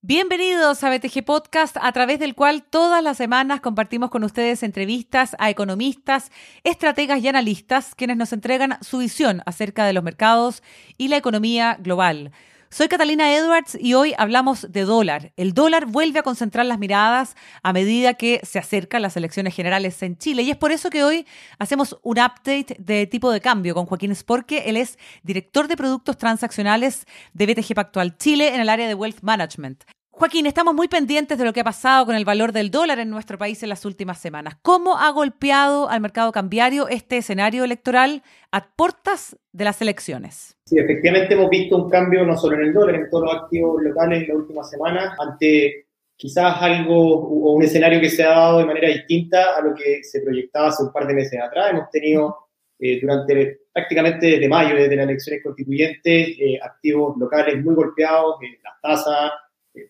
Bienvenidos 0.00 0.82
a 0.84 0.88
BTG 0.88 1.22
Podcast, 1.22 1.76
a 1.78 1.92
través 1.92 2.18
del 2.18 2.34
cual 2.34 2.62
todas 2.62 3.02
las 3.02 3.18
semanas 3.18 3.60
compartimos 3.60 4.08
con 4.08 4.24
ustedes 4.24 4.62
entrevistas 4.62 5.36
a 5.38 5.50
economistas, 5.50 6.32
estrategas 6.64 7.20
y 7.20 7.28
analistas, 7.28 7.94
quienes 7.94 8.16
nos 8.16 8.32
entregan 8.32 8.78
su 8.80 8.98
visión 8.98 9.42
acerca 9.44 9.84
de 9.84 9.92
los 9.92 10.02
mercados 10.02 10.62
y 10.96 11.08
la 11.08 11.18
economía 11.18 11.76
global. 11.78 12.32
Soy 12.70 12.88
Catalina 12.88 13.34
Edwards 13.34 13.78
y 13.80 13.94
hoy 13.94 14.14
hablamos 14.18 14.70
de 14.70 14.82
dólar. 14.82 15.32
El 15.36 15.54
dólar 15.54 15.86
vuelve 15.86 16.18
a 16.18 16.22
concentrar 16.22 16.66
las 16.66 16.78
miradas 16.78 17.34
a 17.62 17.72
medida 17.72 18.12
que 18.12 18.42
se 18.44 18.58
acercan 18.58 19.00
las 19.00 19.16
elecciones 19.16 19.54
generales 19.54 20.02
en 20.02 20.18
Chile 20.18 20.42
y 20.42 20.50
es 20.50 20.56
por 20.58 20.70
eso 20.70 20.90
que 20.90 21.02
hoy 21.02 21.26
hacemos 21.58 21.98
un 22.02 22.18
update 22.18 22.76
de 22.78 23.06
tipo 23.06 23.30
de 23.30 23.40
cambio 23.40 23.74
con 23.74 23.86
Joaquín 23.86 24.14
Sporque. 24.14 24.64
Él 24.66 24.76
es 24.76 24.98
director 25.22 25.66
de 25.66 25.78
productos 25.78 26.18
transaccionales 26.18 27.06
de 27.32 27.46
BTG 27.46 27.74
Pactual 27.74 28.18
Chile 28.18 28.54
en 28.54 28.60
el 28.60 28.68
área 28.68 28.86
de 28.86 28.94
Wealth 28.94 29.22
Management. 29.22 29.84
Joaquín, 30.18 30.46
estamos 30.46 30.74
muy 30.74 30.88
pendientes 30.88 31.38
de 31.38 31.44
lo 31.44 31.52
que 31.52 31.60
ha 31.60 31.64
pasado 31.64 32.04
con 32.06 32.16
el 32.16 32.24
valor 32.24 32.50
del 32.50 32.72
dólar 32.72 32.98
en 32.98 33.08
nuestro 33.08 33.38
país 33.38 33.62
en 33.62 33.68
las 33.68 33.84
últimas 33.84 34.18
semanas. 34.18 34.56
¿Cómo 34.62 34.98
ha 34.98 35.12
golpeado 35.12 35.88
al 35.88 36.00
mercado 36.00 36.32
cambiario 36.32 36.88
este 36.88 37.18
escenario 37.18 37.62
electoral 37.62 38.24
a 38.50 38.74
puertas 38.74 39.36
de 39.52 39.64
las 39.64 39.80
elecciones? 39.80 40.56
Sí, 40.64 40.76
efectivamente 40.76 41.34
hemos 41.34 41.48
visto 41.48 41.76
un 41.76 41.88
cambio 41.88 42.24
no 42.24 42.36
solo 42.36 42.56
en 42.56 42.62
el 42.62 42.72
dólar, 42.74 42.96
en 42.96 43.08
todos 43.08 43.26
los 43.26 43.42
activos 43.44 43.80
locales 43.80 44.22
en 44.22 44.28
la 44.30 44.34
última 44.34 44.64
semana, 44.64 45.14
ante 45.20 45.86
quizás 46.16 46.62
algo 46.62 47.20
o 47.20 47.52
un 47.52 47.62
escenario 47.62 48.00
que 48.00 48.10
se 48.10 48.24
ha 48.24 48.30
dado 48.30 48.58
de 48.58 48.66
manera 48.66 48.88
distinta 48.88 49.56
a 49.56 49.62
lo 49.62 49.72
que 49.72 50.02
se 50.02 50.20
proyectaba 50.22 50.66
hace 50.66 50.82
un 50.82 50.92
par 50.92 51.06
de 51.06 51.14
meses 51.14 51.40
atrás. 51.40 51.70
Hemos 51.70 51.90
tenido 51.90 52.36
eh, 52.80 53.00
durante 53.00 53.60
prácticamente 53.72 54.26
desde 54.26 54.48
mayo, 54.48 54.74
desde 54.74 54.96
las 54.96 55.06
elecciones 55.06 55.44
constituyentes, 55.44 56.28
eh, 56.40 56.58
activos 56.60 57.16
locales 57.16 57.64
muy 57.64 57.76
golpeados, 57.76 58.42
eh, 58.42 58.58
las 58.64 58.80
tasas, 58.82 59.30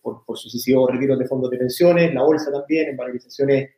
por, 0.02 0.24
por, 0.24 0.38
sucesivos 0.38 0.90
retiros 0.90 1.18
de 1.18 1.26
fondos 1.26 1.50
de 1.50 1.58
pensiones, 1.58 2.14
la 2.14 2.22
bolsa 2.22 2.50
también 2.50 2.88
en 2.88 2.96
valorizaciones 2.96 3.70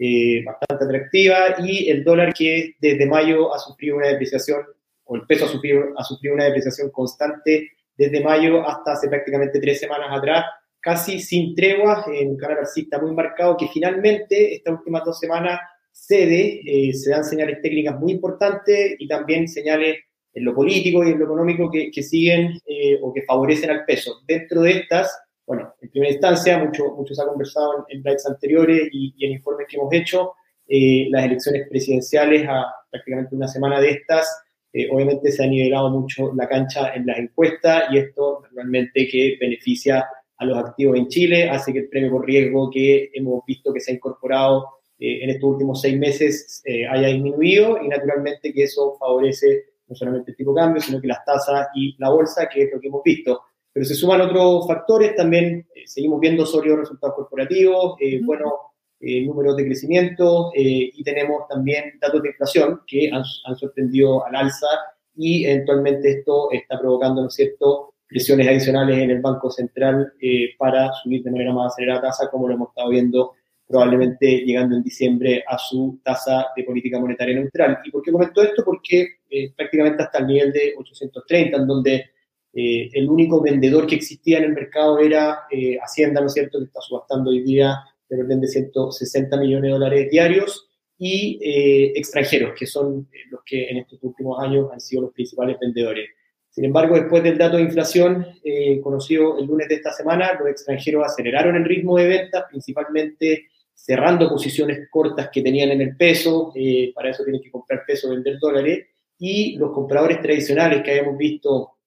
eh, 0.00 0.44
bastante 0.44 0.84
atractivas 0.84 1.58
y 1.64 1.90
el 1.90 2.04
dólar 2.04 2.32
que 2.32 2.76
desde 2.80 3.06
mayo 3.06 3.52
ha 3.52 3.58
sufrido 3.58 3.96
una 3.96 4.08
depreciación, 4.08 4.62
o 5.04 5.16
el 5.16 5.26
peso 5.26 5.46
ha 5.46 5.48
sufrido, 5.48 5.82
ha 5.96 6.04
sufrido 6.04 6.34
una 6.34 6.44
depreciación 6.44 6.90
constante 6.90 7.72
desde 7.96 8.22
mayo 8.22 8.64
hasta 8.64 8.92
hace 8.92 9.08
prácticamente 9.08 9.58
tres 9.58 9.80
semanas 9.80 10.08
atrás, 10.12 10.44
casi 10.80 11.18
sin 11.18 11.54
tregua, 11.54 12.04
en 12.14 12.28
un 12.28 12.36
canal 12.36 12.58
alcista 12.58 13.00
muy 13.00 13.12
marcado 13.12 13.56
que 13.56 13.66
finalmente 13.68 14.54
estas 14.54 14.74
últimas 14.74 15.04
dos 15.04 15.18
semanas 15.18 15.58
cede, 15.90 16.60
eh, 16.64 16.92
se 16.94 17.10
dan 17.10 17.24
señales 17.24 17.60
técnicas 17.60 17.98
muy 17.98 18.12
importantes 18.12 18.94
y 18.98 19.08
también 19.08 19.48
señales 19.48 19.98
en 20.32 20.44
lo 20.44 20.54
político 20.54 21.04
y 21.04 21.10
en 21.10 21.18
lo 21.18 21.24
económico 21.24 21.68
que, 21.70 21.90
que 21.90 22.02
siguen 22.04 22.52
eh, 22.66 22.98
o 23.02 23.12
que 23.12 23.22
favorecen 23.22 23.70
al 23.70 23.84
peso. 23.84 24.20
Dentro 24.26 24.62
de 24.62 24.70
estas, 24.70 25.10
bueno, 25.48 25.74
en 25.80 25.90
primera 25.90 26.12
instancia, 26.12 26.58
mucho, 26.58 26.94
mucho 26.94 27.14
se 27.14 27.22
ha 27.22 27.26
conversado 27.26 27.86
en, 27.88 28.06
en 28.06 28.16
anteriores 28.26 28.88
y, 28.92 29.14
y, 29.16 29.26
en 29.26 29.32
informes 29.32 29.66
que 29.68 29.76
hemos 29.78 29.92
hecho, 29.92 30.34
eh, 30.68 31.08
las 31.10 31.24
elecciones 31.24 31.66
presidenciales 31.68 32.46
a 32.46 32.66
prácticamente 32.90 33.34
una 33.34 33.48
semana 33.48 33.80
de 33.80 33.90
estas, 33.92 34.28
eh, 34.72 34.86
obviamente 34.92 35.32
se 35.32 35.42
ha 35.42 35.46
nivelado 35.46 35.88
mucho 35.88 36.32
la 36.34 36.46
cancha 36.46 36.94
en 36.94 37.06
las 37.06 37.18
encuestas 37.18 37.84
y 37.90 37.96
esto 37.96 38.44
realmente 38.52 39.08
que 39.08 39.38
beneficia 39.40 40.06
a 40.36 40.44
los 40.44 40.58
activos 40.58 40.98
en 40.98 41.08
Chile, 41.08 41.48
hace 41.48 41.72
que 41.72 41.80
el 41.80 41.88
premio 41.88 42.10
por 42.10 42.26
riesgo 42.26 42.70
que 42.70 43.10
hemos 43.14 43.42
visto 43.46 43.72
que 43.72 43.80
se 43.80 43.90
ha 43.90 43.94
incorporado 43.94 44.66
eh, 44.98 45.24
en 45.24 45.30
estos 45.30 45.50
últimos 45.50 45.80
seis 45.80 45.98
meses 45.98 46.60
eh, 46.64 46.86
haya 46.86 47.08
disminuido 47.08 47.82
y 47.82 47.88
naturalmente 47.88 48.52
que 48.52 48.64
eso 48.64 48.96
favorece 48.98 49.64
no 49.88 49.96
solamente 49.96 50.32
el 50.32 50.36
tipo 50.36 50.52
de 50.52 50.60
cambio, 50.60 50.82
sino 50.82 51.00
que 51.00 51.06
las 51.06 51.24
tasas 51.24 51.68
y 51.74 51.96
la 51.98 52.10
bolsa, 52.10 52.48
que 52.48 52.64
es 52.64 52.72
lo 52.72 52.78
que 52.78 52.88
hemos 52.88 53.02
visto. 53.02 53.40
Pero 53.78 53.86
se 53.86 53.94
suman 53.94 54.20
otros 54.22 54.66
factores, 54.66 55.14
también 55.14 55.64
eh, 55.72 55.82
seguimos 55.86 56.18
viendo 56.18 56.44
sólidos 56.44 56.80
resultados 56.80 57.14
corporativos, 57.14 57.94
eh, 58.00 58.20
buenos 58.24 58.52
eh, 58.98 59.24
números 59.24 59.56
de 59.56 59.66
crecimiento 59.66 60.50
eh, 60.52 60.90
y 60.92 61.04
tenemos 61.04 61.46
también 61.48 61.96
datos 62.00 62.20
de 62.20 62.30
inflación 62.30 62.80
que 62.88 63.08
han, 63.12 63.22
han, 63.44 63.56
sorprendido 63.56 64.26
al 64.26 64.34
alza 64.34 64.66
y 65.14 65.44
eventualmente 65.44 66.10
esto 66.10 66.50
está 66.50 66.76
provocando, 66.80 67.22
¿no 67.22 67.28
es 67.28 67.34
cierto?, 67.34 67.94
presiones 68.08 68.48
adicionales 68.48 68.98
en 68.98 69.12
el 69.12 69.20
Banco 69.20 69.48
Central 69.48 70.12
eh, 70.20 70.56
para 70.58 70.92
subir 70.94 71.22
de 71.22 71.30
manera 71.30 71.52
más 71.52 71.72
acelerada 71.72 72.00
tasa, 72.00 72.28
como 72.32 72.48
lo 72.48 72.54
hemos 72.54 72.70
estado 72.70 72.88
viendo 72.88 73.34
probablemente 73.64 74.38
llegando 74.44 74.74
en 74.74 74.82
diciembre 74.82 75.44
a 75.46 75.56
su 75.56 76.00
tasa 76.02 76.46
de 76.56 76.64
política 76.64 76.98
monetaria 76.98 77.36
neutral. 77.36 77.78
¿Y 77.84 77.92
por 77.92 78.02
qué 78.02 78.10
comento 78.10 78.42
esto? 78.42 78.64
Porque 78.64 79.06
eh, 79.30 79.52
prácticamente 79.54 80.02
hasta 80.02 80.18
el 80.18 80.26
nivel 80.26 80.52
de 80.52 80.74
830, 80.76 81.56
en 81.56 81.66
donde 81.68 82.17
eh, 82.52 82.90
el 82.92 83.08
único 83.08 83.40
vendedor 83.40 83.86
que 83.86 83.96
existía 83.96 84.38
en 84.38 84.44
el 84.44 84.52
mercado 84.52 84.98
era 84.98 85.40
eh, 85.50 85.78
Hacienda, 85.80 86.20
¿no 86.20 86.26
es 86.26 86.32
cierto?, 86.32 86.58
que 86.58 86.64
está 86.64 86.80
subastando 86.80 87.30
hoy 87.30 87.42
día 87.42 87.76
del 88.08 88.22
orden 88.22 88.40
de 88.40 88.48
160 88.48 89.36
millones 89.36 89.68
de 89.68 89.72
dólares 89.72 90.10
diarios, 90.10 90.68
y 90.98 91.38
eh, 91.40 91.92
extranjeros, 91.94 92.54
que 92.58 92.66
son 92.66 93.08
los 93.30 93.40
que 93.44 93.68
en 93.70 93.78
estos 93.78 94.02
últimos 94.02 94.42
años 94.42 94.68
han 94.72 94.80
sido 94.80 95.02
los 95.02 95.12
principales 95.12 95.56
vendedores. 95.60 96.10
Sin 96.50 96.64
embargo, 96.64 96.96
después 96.96 97.22
del 97.22 97.38
dato 97.38 97.56
de 97.56 97.62
inflación 97.62 98.26
eh, 98.42 98.80
conocido 98.80 99.38
el 99.38 99.46
lunes 99.46 99.68
de 99.68 99.76
esta 99.76 99.92
semana, 99.92 100.32
los 100.38 100.48
extranjeros 100.48 101.06
aceleraron 101.06 101.54
el 101.54 101.64
ritmo 101.64 101.96
de 101.96 102.08
ventas, 102.08 102.44
principalmente 102.50 103.46
cerrando 103.72 104.28
posiciones 104.28 104.88
cortas 104.90 105.30
que 105.32 105.40
tenían 105.40 105.70
en 105.70 105.80
el 105.82 105.96
peso, 105.96 106.52
eh, 106.56 106.90
para 106.92 107.10
eso 107.10 107.22
tienen 107.22 107.42
que 107.42 107.50
comprar 107.50 107.84
peso, 107.86 108.10
vender 108.10 108.38
dólares, 108.40 108.86
y 109.20 109.56
los 109.56 109.70
compradores 109.72 110.20
tradicionales 110.20 110.82
que 110.82 110.90
habíamos 110.90 111.16
visto 111.16 111.77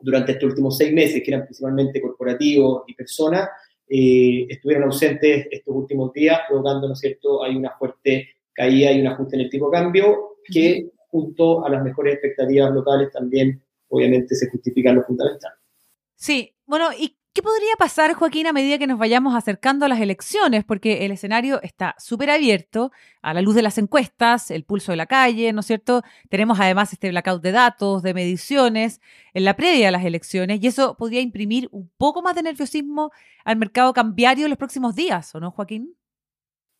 durante 0.00 0.32
estos 0.32 0.50
últimos 0.50 0.76
seis 0.76 0.92
meses, 0.92 1.22
que 1.22 1.30
eran 1.30 1.44
principalmente 1.44 2.00
corporativos 2.00 2.84
y 2.86 2.94
personas, 2.94 3.48
eh, 3.88 4.46
estuvieron 4.48 4.84
ausentes 4.84 5.48
estos 5.50 5.74
últimos 5.74 6.12
días, 6.12 6.40
provocando, 6.48 6.88
¿no 6.88 6.92
es 6.92 7.00
cierto?, 7.00 7.42
hay 7.42 7.56
una 7.56 7.76
fuerte 7.78 8.28
caída 8.52 8.92
y 8.92 9.00
un 9.00 9.08
ajuste 9.08 9.36
en 9.36 9.42
el 9.42 9.50
tipo 9.50 9.70
de 9.70 9.78
cambio 9.78 10.36
que, 10.44 10.90
junto 11.08 11.64
a 11.64 11.70
las 11.70 11.82
mejores 11.82 12.14
expectativas 12.14 12.72
locales, 12.72 13.10
también, 13.10 13.62
obviamente, 13.88 14.34
se 14.34 14.48
justifican 14.50 14.96
lo 14.96 15.04
fundamental. 15.04 15.52
Sí, 16.14 16.54
bueno, 16.66 16.88
¿y 16.98 17.17
qué 17.38 17.42
podría 17.42 17.76
pasar, 17.78 18.14
Joaquín, 18.14 18.48
a 18.48 18.52
medida 18.52 18.78
que 18.78 18.88
nos 18.88 18.98
vayamos 18.98 19.36
acercando 19.36 19.86
a 19.86 19.88
las 19.88 20.00
elecciones? 20.00 20.64
Porque 20.64 21.06
el 21.06 21.12
escenario 21.12 21.62
está 21.62 21.94
súper 21.96 22.30
abierto 22.30 22.90
a 23.22 23.32
la 23.32 23.42
luz 23.42 23.54
de 23.54 23.62
las 23.62 23.78
encuestas, 23.78 24.50
el 24.50 24.64
pulso 24.64 24.90
de 24.90 24.96
la 24.96 25.06
calle, 25.06 25.52
¿no 25.52 25.60
es 25.60 25.66
cierto? 25.66 26.02
Tenemos 26.30 26.58
además 26.58 26.92
este 26.92 27.10
blackout 27.10 27.40
de 27.40 27.52
datos, 27.52 28.02
de 28.02 28.12
mediciones 28.12 29.00
en 29.34 29.44
la 29.44 29.54
previa 29.54 29.86
a 29.86 29.90
las 29.92 30.04
elecciones 30.04 30.58
y 30.60 30.66
eso 30.66 30.96
podría 30.96 31.20
imprimir 31.20 31.68
un 31.70 31.88
poco 31.96 32.22
más 32.22 32.34
de 32.34 32.42
nerviosismo 32.42 33.12
al 33.44 33.56
mercado 33.56 33.92
cambiario 33.92 34.46
en 34.46 34.50
los 34.50 34.58
próximos 34.58 34.96
días, 34.96 35.32
¿o 35.36 35.38
no, 35.38 35.52
Joaquín? 35.52 35.94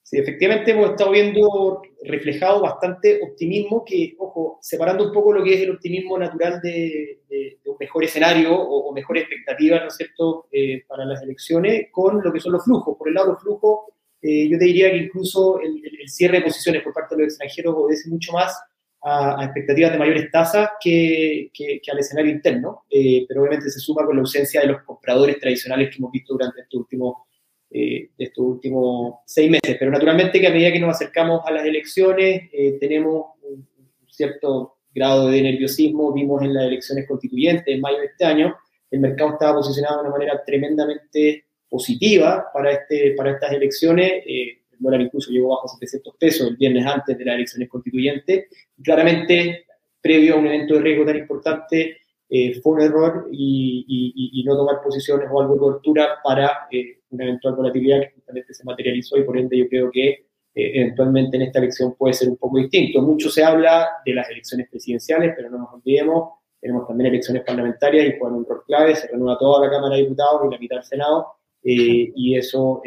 Sí, 0.08 0.16
efectivamente 0.16 0.70
hemos 0.70 0.92
estado 0.92 1.10
viendo 1.10 1.82
reflejado 2.02 2.62
bastante 2.62 3.20
optimismo 3.22 3.84
que, 3.84 4.14
ojo, 4.18 4.58
separando 4.62 5.04
un 5.04 5.12
poco 5.12 5.34
lo 5.34 5.44
que 5.44 5.52
es 5.52 5.60
el 5.60 5.72
optimismo 5.72 6.16
natural 6.16 6.62
de, 6.62 7.20
de, 7.28 7.58
de 7.62 7.70
un 7.70 7.76
mejor 7.78 8.04
escenario 8.04 8.58
o, 8.58 8.88
o 8.88 8.92
mejor 8.94 9.18
expectativa, 9.18 9.78
¿no 9.80 9.88
es 9.88 9.96
cierto?, 9.96 10.46
eh, 10.50 10.82
para 10.88 11.04
las 11.04 11.20
elecciones, 11.22 11.88
con 11.92 12.22
lo 12.24 12.32
que 12.32 12.40
son 12.40 12.52
los 12.52 12.64
flujos. 12.64 12.96
Por 12.96 13.08
el 13.08 13.14
lado 13.14 13.26
de 13.26 13.32
los 13.34 13.42
flujos, 13.42 13.80
eh, 14.22 14.48
yo 14.48 14.58
te 14.58 14.64
diría 14.64 14.90
que 14.90 14.96
incluso 14.96 15.60
el, 15.60 15.76
el, 15.84 16.00
el, 16.00 16.08
cierre 16.08 16.38
de 16.38 16.44
posiciones 16.44 16.82
por 16.82 16.94
parte 16.94 17.14
de 17.14 17.24
los 17.24 17.32
extranjeros 17.34 17.74
obedece 17.76 18.08
mucho 18.08 18.32
más 18.32 18.58
a, 19.02 19.42
a 19.42 19.44
expectativas 19.44 19.92
de 19.92 19.98
mayores 19.98 20.30
tasas 20.30 20.70
que, 20.80 21.50
que, 21.52 21.82
que 21.82 21.90
al 21.90 21.98
escenario 21.98 22.32
interno, 22.32 22.84
eh, 22.88 23.26
pero 23.28 23.42
obviamente 23.42 23.68
se 23.68 23.78
suma 23.78 24.06
con 24.06 24.16
la 24.16 24.22
ausencia 24.22 24.62
de 24.62 24.68
los 24.68 24.82
compradores 24.84 25.38
tradicionales 25.38 25.90
que 25.90 25.96
hemos 25.98 26.12
visto 26.12 26.32
durante 26.32 26.62
estos 26.62 26.80
últimos 26.80 27.27
eh, 27.70 28.10
de 28.16 28.24
estos 28.24 28.44
últimos 28.44 29.16
seis 29.26 29.50
meses. 29.50 29.76
Pero 29.78 29.90
naturalmente 29.90 30.40
que 30.40 30.46
a 30.46 30.52
medida 30.52 30.72
que 30.72 30.80
nos 30.80 30.96
acercamos 30.96 31.42
a 31.44 31.50
las 31.50 31.64
elecciones 31.64 32.48
eh, 32.52 32.76
tenemos 32.80 33.32
un, 33.42 33.66
cierto 34.08 34.78
grado 34.94 35.28
de 35.28 35.42
nerviosismo. 35.42 36.12
Vimos 36.12 36.42
en 36.42 36.54
las 36.54 36.64
elecciones 36.64 37.06
constituyentes 37.06 37.66
en 37.66 37.80
mayo 37.80 37.98
de 37.98 38.06
este 38.06 38.24
año, 38.24 38.56
el 38.90 39.00
mercado 39.00 39.32
estaba 39.32 39.56
posicionado 39.56 39.96
de 39.96 40.08
una 40.08 40.10
manera 40.10 40.42
tremendamente 40.44 41.44
positiva 41.68 42.46
para, 42.52 42.72
este, 42.72 43.12
para 43.16 43.32
estas 43.32 43.52
elecciones. 43.52 44.10
Eh, 44.26 44.62
el 44.72 44.78
dólar 44.78 45.02
incluso 45.02 45.30
llegó 45.30 45.50
bajo 45.50 45.68
700 45.68 46.14
pesos 46.18 46.48
el 46.48 46.56
viernes 46.56 46.86
antes 46.86 47.18
de 47.18 47.24
las 47.24 47.34
elecciones 47.34 47.68
constituyentes. 47.68 48.46
Claramente, 48.82 49.66
previo 50.00 50.34
a 50.34 50.38
un 50.38 50.46
evento 50.46 50.74
de 50.74 50.80
riesgo 50.80 51.04
tan 51.04 51.16
importante, 51.18 51.98
eh, 52.30 52.60
fue 52.60 52.74
un 52.74 52.82
error 52.82 53.28
y, 53.32 54.44
no 54.46 54.56
tomar 54.56 54.82
posiciones 54.82 55.28
o 55.30 55.40
algo 55.40 55.54
de 55.54 55.60
cobertura 55.60 56.18
para 56.22 56.68
eh, 56.70 57.00
una 57.10 57.24
eventual 57.24 57.54
volatilidad 57.56 58.00
que 58.00 58.12
justamente 58.14 58.54
se 58.54 58.64
materializó 58.64 59.18
y 59.18 59.24
por 59.24 59.36
ende 59.36 59.58
yo 59.58 59.68
creo 59.68 59.90
que 59.90 60.08
eh, 60.08 60.24
eventualmente 60.54 61.36
en 61.36 61.42
esta 61.42 61.58
elección 61.58 61.94
puede 61.94 62.14
ser 62.14 62.28
un 62.28 62.36
poco 62.36 62.58
distinto. 62.58 63.02
Mucho 63.02 63.28
se 63.30 63.44
habla 63.44 63.88
de 64.04 64.14
las 64.14 64.28
elecciones 64.30 64.68
presidenciales, 64.70 65.34
pero 65.36 65.50
no 65.50 65.58
nos 65.58 65.72
olvidemos, 65.72 66.34
tenemos 66.60 66.86
también 66.86 67.10
elecciones 67.10 67.42
parlamentarias 67.44 68.06
y 68.06 68.18
juegan 68.18 68.38
un 68.38 68.46
rol 68.46 68.62
clave, 68.66 68.96
se 68.96 69.08
renueva 69.08 69.38
toda 69.38 69.66
la 69.66 69.70
Cámara 69.70 69.96
de 69.96 70.02
Diputados 70.02 70.42
y 70.46 70.52
la 70.52 70.58
mitad 70.58 70.76
del 70.76 70.84
Senado, 70.84 71.26
y 71.62 72.34
eso 72.34 72.82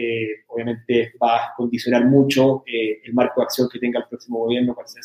obviamente 0.48 1.14
va 1.22 1.36
a 1.36 1.54
condicionar 1.56 2.06
mucho 2.06 2.64
el 2.66 3.14
marco 3.14 3.42
de 3.42 3.46
acción 3.46 3.70
que 3.72 3.78
tenga 3.78 4.00
el 4.00 4.08
próximo 4.08 4.40
gobierno 4.40 4.74
para 4.74 4.88
ese 4.88 5.04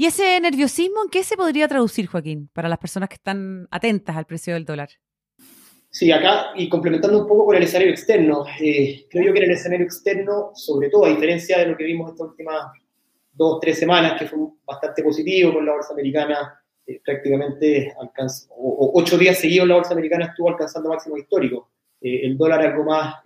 ¿Y 0.00 0.06
ese 0.06 0.38
nerviosismo 0.40 1.02
en 1.02 1.10
qué 1.10 1.24
se 1.24 1.36
podría 1.36 1.66
traducir, 1.66 2.06
Joaquín, 2.06 2.48
para 2.52 2.68
las 2.68 2.78
personas 2.78 3.08
que 3.08 3.16
están 3.16 3.66
atentas 3.68 4.16
al 4.16 4.26
precio 4.26 4.54
del 4.54 4.64
dólar? 4.64 4.90
Sí, 5.90 6.12
acá, 6.12 6.52
y 6.54 6.68
complementando 6.68 7.20
un 7.20 7.26
poco 7.26 7.46
con 7.46 7.56
el 7.56 7.64
escenario 7.64 7.92
externo, 7.92 8.44
eh, 8.60 9.06
creo 9.10 9.24
yo 9.24 9.32
que 9.32 9.40
en 9.40 9.46
el 9.46 9.56
escenario 9.56 9.84
externo, 9.84 10.52
sobre 10.54 10.88
todo 10.88 11.06
a 11.06 11.08
diferencia 11.08 11.58
de 11.58 11.66
lo 11.66 11.76
que 11.76 11.82
vimos 11.82 12.12
estas 12.12 12.28
últimas 12.28 12.66
dos, 13.32 13.58
tres 13.60 13.76
semanas, 13.76 14.16
que 14.16 14.28
fue 14.28 14.38
bastante 14.64 15.02
positivo 15.02 15.54
con 15.54 15.66
la 15.66 15.72
bolsa 15.72 15.94
americana, 15.94 16.62
eh, 16.86 17.00
prácticamente 17.04 17.92
alcanzó, 18.00 18.54
o, 18.54 18.92
ocho 18.94 19.18
días 19.18 19.36
seguidos 19.36 19.66
la 19.66 19.74
bolsa 19.74 19.94
americana 19.94 20.26
estuvo 20.26 20.48
alcanzando 20.48 20.90
máximo 20.90 21.16
histórico. 21.16 21.72
Eh, 22.00 22.20
el 22.22 22.38
dólar 22.38 22.60
algo 22.60 22.84
más 22.84 23.16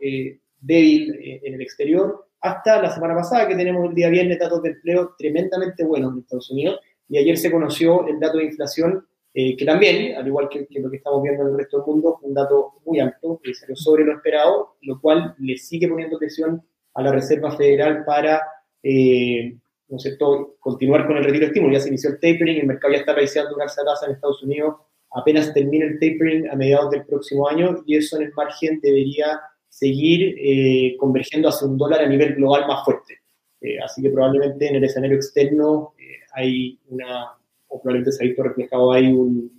débil 0.58 1.18
en 1.20 1.52
el 1.52 1.60
exterior, 1.60 2.31
hasta 2.42 2.82
la 2.82 2.90
semana 2.90 3.14
pasada 3.14 3.48
que 3.48 3.54
tenemos 3.54 3.88
el 3.88 3.94
día 3.94 4.10
viernes 4.10 4.38
datos 4.38 4.62
de 4.62 4.70
empleo 4.70 5.14
tremendamente 5.16 5.84
buenos 5.84 6.12
en 6.12 6.20
Estados 6.20 6.50
Unidos 6.50 6.80
y 7.08 7.18
ayer 7.18 7.38
se 7.38 7.50
conoció 7.50 8.06
el 8.06 8.20
dato 8.20 8.38
de 8.38 8.44
inflación 8.44 9.06
eh, 9.34 9.56
que 9.56 9.64
también, 9.64 10.14
al 10.16 10.26
igual 10.26 10.48
que, 10.50 10.66
lo 10.78 10.90
que 10.90 10.98
estamos 10.98 11.22
viendo 11.22 11.42
en 11.42 11.48
el 11.48 11.58
resto 11.58 11.78
del 11.78 11.86
mundo, 11.86 12.18
fue 12.20 12.28
un 12.28 12.34
dato 12.34 12.74
muy 12.84 13.00
alto, 13.00 13.40
que 13.42 13.54
salió 13.54 13.74
sobre 13.74 14.04
lo 14.04 14.12
esperado, 14.12 14.76
lo 14.82 15.00
cual 15.00 15.34
le 15.38 15.56
sigue 15.56 15.88
poniendo 15.88 16.18
presión 16.18 16.62
a 16.92 17.02
la 17.02 17.12
Reserva 17.12 17.56
Federal 17.56 18.04
para 18.04 18.42
eh, 18.82 19.56
¿no 19.92 19.98
sé, 19.98 20.16
continuar 20.58 21.06
con 21.06 21.18
el 21.18 21.24
retiro 21.24 21.40
de 21.40 21.46
estímulo. 21.48 21.74
Ya 21.74 21.80
se 21.80 21.88
inició 21.88 22.10
el 22.10 22.16
tapering, 22.16 22.60
el 22.60 22.66
mercado 22.66 22.94
ya 22.94 23.00
está 23.00 23.12
realizando 23.12 23.54
una 23.54 23.64
alza 23.64 23.84
tasa 23.84 24.06
en 24.06 24.12
Estados 24.12 24.42
Unidos, 24.42 24.76
apenas 25.10 25.52
termina 25.52 25.84
el 25.84 25.94
tapering 25.94 26.48
a 26.50 26.56
mediados 26.56 26.90
del 26.90 27.04
próximo 27.04 27.46
año 27.46 27.82
y 27.86 27.96
eso 27.96 28.16
en 28.16 28.24
el 28.24 28.32
margen 28.32 28.80
debería 28.80 29.38
seguir 29.72 30.36
eh, 30.38 30.96
convergiendo 30.98 31.48
hacia 31.48 31.66
un 31.66 31.78
dólar 31.78 32.02
a 32.02 32.06
nivel 32.06 32.34
global 32.34 32.66
más 32.68 32.84
fuerte. 32.84 33.20
Eh, 33.58 33.78
así 33.82 34.02
que 34.02 34.10
probablemente 34.10 34.68
en 34.68 34.76
el 34.76 34.84
escenario 34.84 35.16
externo 35.16 35.94
eh, 35.98 36.18
hay 36.34 36.78
una, 36.88 37.32
o 37.68 37.80
probablemente 37.80 38.12
se 38.12 38.22
ha 38.22 38.28
visto 38.28 38.42
reflejado 38.42 38.92
ahí 38.92 39.06
un, 39.06 39.50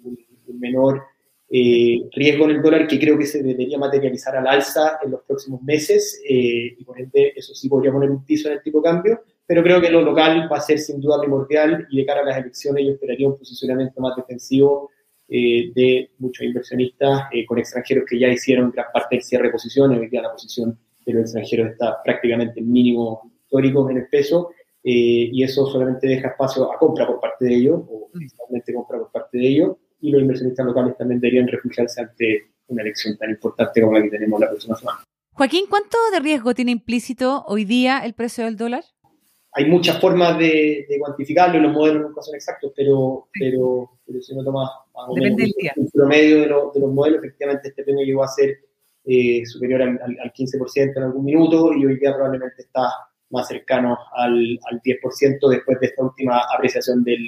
menor 0.59 1.01
riesgo 1.49 2.45
en 2.45 2.51
el 2.51 2.61
dólar 2.61 2.87
que 2.87 2.99
creo 2.99 3.17
que 3.17 3.25
se 3.25 3.43
debería 3.43 3.77
materializar 3.77 4.35
al 4.37 4.47
alza 4.47 4.99
en 5.03 5.11
los 5.11 5.21
próximos 5.23 5.61
meses 5.61 6.21
y 6.25 6.83
por 6.83 6.99
ende 6.99 7.33
eso 7.35 7.53
sí 7.53 7.67
podría 7.67 7.91
poner 7.91 8.09
un 8.09 8.23
piso 8.23 8.47
en 8.47 8.55
el 8.55 8.63
tipo 8.63 8.79
de 8.79 8.83
cambio, 8.83 9.21
pero 9.45 9.61
creo 9.61 9.81
que 9.81 9.89
lo 9.89 10.01
local 10.01 10.47
va 10.51 10.57
a 10.57 10.61
ser 10.61 10.79
sin 10.79 11.01
duda 11.01 11.19
primordial 11.19 11.85
y 11.91 11.97
de 11.97 12.05
cara 12.05 12.21
a 12.21 12.25
las 12.25 12.37
elecciones 12.37 12.85
yo 12.85 12.93
esperaría 12.93 13.27
un 13.27 13.37
posicionamiento 13.37 13.99
más 13.99 14.15
defensivo 14.15 14.89
eh, 15.35 15.71
de 15.73 16.11
muchos 16.19 16.45
inversionistas 16.45 17.23
eh, 17.31 17.43
con 17.47 17.57
extranjeros 17.57 18.05
que 18.07 18.19
ya 18.19 18.27
hicieron 18.27 18.69
gran 18.69 18.85
parte 18.93 19.15
del 19.15 19.23
cierre 19.23 19.45
de 19.45 19.51
posiciones. 19.53 19.99
Hoy 19.99 20.07
día 20.07 20.21
la 20.21 20.31
posición 20.31 20.77
de 21.03 21.11
los 21.11 21.23
extranjeros 21.23 21.71
está 21.71 22.03
prácticamente 22.03 22.59
en 22.59 22.71
mínimos 22.71 23.21
históricos 23.33 23.89
en 23.89 23.97
el 23.97 24.07
peso 24.09 24.51
eh, 24.83 25.29
y 25.33 25.41
eso 25.41 25.65
solamente 25.65 26.05
deja 26.05 26.27
espacio 26.27 26.71
a 26.71 26.77
compra 26.77 27.07
por 27.07 27.19
parte 27.19 27.45
de 27.45 27.55
ellos 27.55 27.81
o 27.89 28.11
principalmente 28.13 28.75
compra 28.75 28.99
por 28.99 29.11
parte 29.11 29.39
de 29.39 29.47
ellos 29.47 29.77
y 29.99 30.11
los 30.11 30.21
inversionistas 30.21 30.67
locales 30.67 30.95
también 30.97 31.19
deberían 31.19 31.47
refugiarse 31.47 32.01
ante 32.01 32.51
una 32.67 32.83
elección 32.83 33.17
tan 33.17 33.31
importante 33.31 33.81
como 33.81 33.97
la 33.97 34.03
que 34.03 34.11
tenemos 34.11 34.39
la 34.39 34.49
próxima 34.49 34.75
semana. 34.75 34.99
Joaquín, 35.31 35.65
¿cuánto 35.67 35.97
de 36.11 36.19
riesgo 36.19 36.53
tiene 36.53 36.73
implícito 36.73 37.43
hoy 37.47 37.65
día 37.65 38.05
el 38.05 38.13
precio 38.13 38.45
del 38.45 38.55
dólar? 38.55 38.83
hay 39.55 39.65
muchas 39.65 39.99
formas 39.99 40.37
de, 40.37 40.87
cuantificarlo 40.99 41.57
y 41.57 41.61
los 41.61 41.71
modelos 41.71 42.03
nunca 42.03 42.21
son 42.21 42.35
exactos, 42.35 42.71
pero, 42.75 43.27
pero, 43.39 43.91
pero 44.13 44.23
si 44.23 44.33
uno 44.33 44.43
toma 44.43 44.63
más 44.93 45.09
o 45.09 45.15
menos 45.15 45.39
un 45.75 45.89
promedio 45.89 46.35
de, 46.35 46.41
de, 46.43 46.79
los 46.79 46.93
modelos, 46.93 47.19
efectivamente 47.19 47.69
este 47.69 47.83
premio 47.83 48.05
llegó 48.05 48.23
a 48.23 48.27
ser 48.27 48.59
eh, 49.05 49.43
superior 49.45 49.81
al, 49.81 49.99
al, 49.99 50.33
15% 50.33 50.93
en 50.95 51.03
algún 51.03 51.25
minuto 51.25 51.73
y 51.73 51.85
hoy 51.85 51.99
día 51.99 52.13
probablemente 52.13 52.61
está 52.61 52.89
más 53.31 53.47
cercano 53.47 53.97
al, 54.15 54.59
al 54.71 54.81
10% 54.81 55.49
después 55.49 55.79
de 55.79 55.87
esta 55.87 56.03
última 56.03 56.41
apreciación 56.55 57.03
del, 57.03 57.19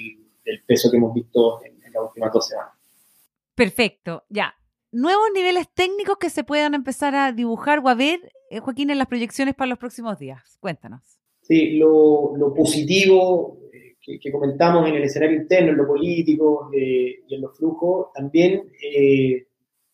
del 0.45 0.63
peso 0.63 0.89
que 0.91 0.97
hemos 0.97 1.13
visto 1.13 1.59
en, 1.65 1.75
las 1.91 2.03
últimas 2.03 2.31
dos 2.31 2.47
semanas. 2.47 2.73
Perfecto, 3.55 4.23
ya. 4.29 4.53
Nuevos 4.91 5.27
niveles 5.33 5.67
técnicos 5.73 6.17
que 6.17 6.29
se 6.29 6.43
puedan 6.43 6.73
empezar 6.73 7.15
a 7.15 7.31
dibujar 7.31 7.79
o 7.79 7.89
a 7.89 7.95
ver, 7.95 8.31
eh, 8.49 8.59
Joaquín, 8.59 8.89
en 8.89 8.97
las 8.97 9.07
proyecciones 9.07 9.55
para 9.55 9.69
los 9.69 9.79
próximos 9.79 10.19
días. 10.19 10.57
Cuéntanos. 10.59 11.01
Sí, 11.41 11.77
lo, 11.77 12.53
positivo 12.55 13.59
eh, 14.07 14.19
que, 14.19 14.31
comentamos 14.31 14.87
en 14.87 14.95
el 14.95 15.03
escenario 15.03 15.37
interno, 15.37 15.71
en 15.71 15.77
lo 15.77 15.87
político 15.87 16.69
eh, 16.73 17.23
y 17.27 17.35
en 17.35 17.41
los 17.41 17.57
flujos, 17.57 18.07
también 18.13 18.71
eh, 18.81 19.47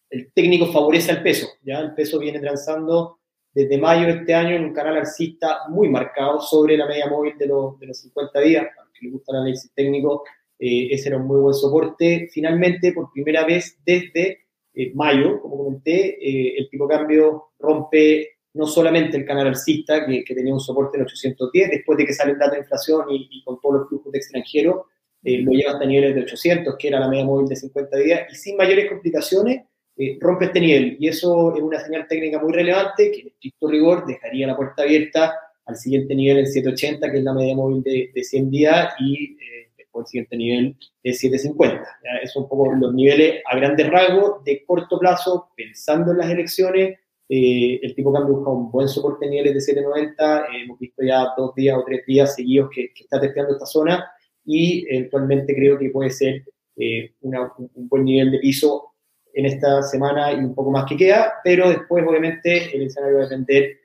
el 0.10 0.32
técnico 0.34 0.68
favorece 0.68 1.12
al 1.12 1.24
peso. 1.24 1.48
¿ya? 1.64 1.80
El 1.80 1.94
peso 1.94 2.20
viene 2.20 2.40
transando 2.40 3.20
desde 3.54 3.78
mayo 3.78 4.08
de 4.08 4.20
este 4.20 4.34
año 4.34 4.56
en 4.56 4.66
un 4.66 4.74
canal 4.74 4.98
alcista 4.98 5.68
muy 5.70 5.90
marcado 5.90 6.40
sobre 6.40 6.78
la 6.78 6.88
media 6.88 7.10
móvil 7.10 7.38
de, 7.38 7.48
los, 7.48 7.80
de 7.80 7.88
los 7.88 7.98
50 8.00 8.40
días. 8.42 8.68
Para 8.76 8.90
que 8.94 9.06
le 9.06 9.12
gusta 9.12 9.32
el 9.32 9.40
análisis 9.40 9.72
técnico, 9.74 10.24
ese 10.58 11.10
era 11.10 11.18
un 11.18 11.26
muy 11.26 11.40
buen 11.40 11.54
soporte. 11.54 12.30
Finalmente, 12.32 12.94
por 12.94 13.12
primera 13.12 13.46
vez 13.46 13.80
desde 13.84 14.46
mayo, 14.94 15.42
como 15.42 15.58
comenté, 15.58 16.58
el 16.58 16.70
tipo 16.70 16.88
cambio 16.88 17.52
rompe 17.60 18.41
no 18.54 18.68
solamente 18.68 19.18
el 19.18 19.26
canal 19.26 19.48
alcista, 19.48 20.06
que, 20.06 20.24
tenía 20.28 20.54
un 20.54 20.60
soporte 20.60 20.98
en 20.98 21.04
810, 21.04 21.72
después 21.72 21.98
de 21.98 22.06
que 22.06 22.14
sale 22.14 22.34
el 22.34 22.40
de 22.40 22.58
inflación 22.58 23.06
y, 23.10 23.42
con 23.44 23.60
todos 23.62 23.80
los 23.80 23.90
flujos 23.90 24.12
de 24.12 24.18
extranjeros, 24.18 24.86
eh, 25.24 25.38
lo 25.40 25.52
lleva 25.52 25.74
hasta 25.74 25.86
niveles 25.86 26.16
de 26.16 26.22
800, 26.24 26.76
que 26.78 26.88
era 26.88 27.00
la 27.00 27.08
media 27.08 27.26
móvil 27.26 27.48
de 27.48 27.56
50 27.56 27.98
días, 27.98 28.22
y 28.32 28.36
sin 28.36 28.58
mayores 28.58 28.90
complicaciones 28.90 29.64
eh, 29.98 30.18
rompe 30.20 30.46
este 30.46 30.60
nivel. 30.60 30.98
Y 31.00 31.08
eso 31.08 31.56
es 31.56 31.62
una 31.62 31.80
señal 31.80 32.08
técnica 32.08 32.40
muy 32.40 32.52
relevante 32.52 33.12
que 33.12 33.22
en 33.22 33.28
estricto 33.28 33.68
rigor 33.68 34.06
dejaría 34.06 34.48
la 34.48 34.58
puerta 34.58 34.84
abierta 34.84 35.34
al 35.66 35.76
siguiente 35.76 36.16
nivel 36.16 36.40
en 36.40 36.48
780, 36.48 37.12
que 37.12 37.18
es 37.20 37.24
la 37.24 37.34
media 37.34 37.56
móvil 37.56 37.84
de, 37.84 38.24
100 38.24 38.50
días, 38.50 38.94
y 39.00 39.34
eh, 39.34 39.70
después 39.78 40.06
el 40.06 40.08
siguiente 40.08 40.38
nivel 40.38 40.76
es 41.04 41.20
750. 41.20 42.00
¿ya? 42.04 42.18
Esos 42.18 42.34
son 42.34 42.44
un 42.44 42.50
poco 42.50 42.74
los 42.74 42.94
niveles 42.94 43.42
a 43.46 43.56
grandes 43.56 43.90
rasgos 43.90 44.44
de 44.44 44.66
corto 44.66 44.98
plazo, 45.00 45.52
pensando 45.56 46.12
en 46.12 46.18
las 46.18 46.30
elecciones, 46.30 46.98
eh, 47.34 47.80
el 47.82 47.96
tipo 47.96 48.12
de 48.12 48.18
cambio 48.20 48.36
busca 48.36 48.52
un 48.52 48.70
buen 48.70 48.90
soporte 48.90 49.24
en 49.24 49.32
niveles 49.32 49.66
de 49.66 49.82
7.90. 49.82 50.42
Eh, 50.42 50.64
hemos 50.66 50.78
visto 50.78 51.02
ya 51.02 51.28
dos 51.38 51.56
días 51.56 51.78
o 51.78 51.86
tres 51.86 52.06
días 52.06 52.36
seguidos 52.36 52.70
que, 52.76 52.92
está 52.94 53.22
testeando 53.22 53.54
esta 53.54 53.66
zona 53.66 54.06
y 54.44 54.86
eventualmente 54.94 55.56
creo 55.56 55.80
que 55.80 55.92
puede 55.92 56.10
ser 56.10 56.44
eh, 56.76 57.14
un, 57.22 57.88
buen 57.88 58.04
nivel 58.04 58.32
de 58.32 58.40
piso 58.40 58.96
en 59.34 59.46
esta 59.46 59.82
semana 59.82 60.34
y 60.34 60.40
un 60.40 60.54
poco 60.54 60.72
más 60.72 60.84
que 60.84 60.98
queda, 60.98 61.36
pero 61.42 61.70
después 61.70 62.04
obviamente 62.06 62.76
el 62.76 62.82
escenario 62.82 63.20
va 63.20 63.24
a 63.24 63.30
depender 63.30 63.78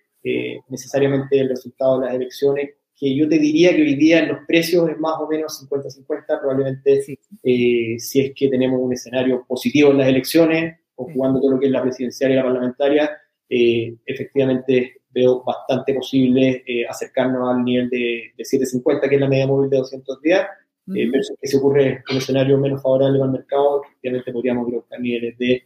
necesariamente 0.69 1.37
del 1.37 1.51
resultado 1.51 2.01
de 2.01 2.07
las 2.07 2.17
elecciones, 2.17 2.71
que 2.97 3.15
yo 3.15 3.29
te 3.29 3.39
diría 3.39 3.71
que 3.77 3.83
hoy 3.83 3.95
día 3.95 4.19
en 4.19 4.29
los 4.31 4.39
precios 4.45 4.91
es 4.91 4.99
más 4.99 5.15
o 5.21 5.29
menos 5.29 5.65
50-50, 5.71 6.41
probablemente 6.41 7.01
si 7.01 8.21
es 8.21 8.33
que 8.35 8.49
tenemos 8.49 8.81
un 8.81 8.93
escenario 8.93 9.45
positivo 9.47 9.93
en 9.93 9.99
las 9.99 10.09
elecciones, 10.09 10.81
o 10.97 11.05
jugando 11.05 11.41
todo 11.41 11.53
lo 11.53 11.61
que 11.61 11.67
es 11.67 11.73
la 11.73 11.83
presidencial 11.83 12.33
y 12.33 12.35
la 12.35 12.43
parlamentaria, 12.43 13.11
eh, 13.49 13.95
efectivamente 14.05 14.97
veo 15.11 15.43
bastante 15.43 15.95
posible 15.95 16.63
eh, 16.67 16.87
acercarnos 16.87 17.49
al 17.49 17.65
nivel 17.65 17.89
de, 17.89 18.33
750, 18.37 19.09
que 19.09 19.15
es 19.15 19.21
la 19.21 19.29
media 19.29 19.47
móvil 19.47 19.71
de 19.71 19.79
200 19.79 20.21
días, 20.21 20.47
eh, 20.95 21.11
que 21.41 21.49
se 21.49 21.57
ocurre 21.57 22.05
un 22.11 22.17
escenario 22.17 22.59
menos 22.59 22.83
favorable 22.83 23.19
el 23.21 23.31
mercado, 23.31 23.83
efectivamente 23.83 24.33
podríamos 24.33 24.71
buscar 24.71 25.01
niveles 25.01 25.37
de, 25.39 25.65